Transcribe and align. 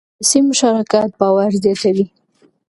سیاسي 0.29 0.39
مشارکت 0.49 1.09
باور 1.19 1.51
زیاتوي 1.63 2.05